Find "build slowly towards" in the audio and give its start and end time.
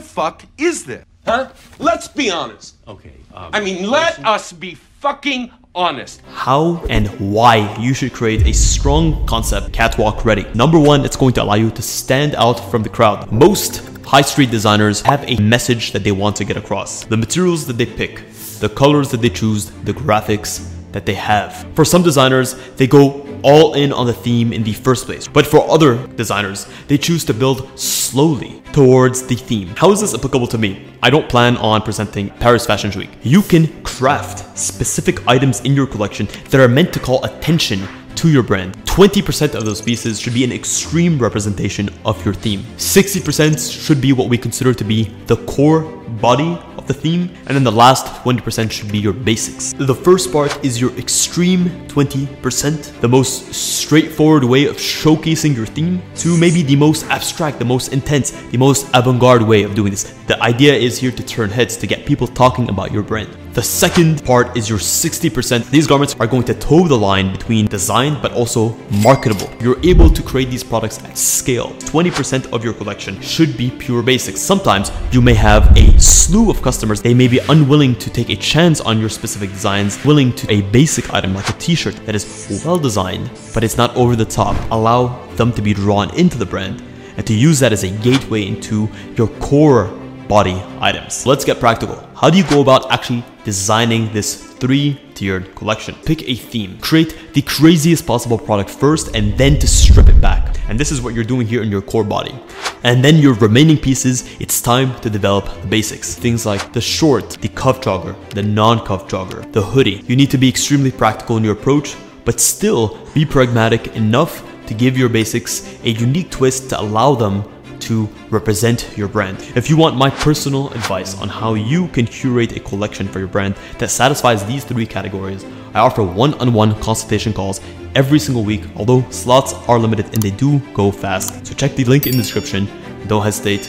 27.34-29.22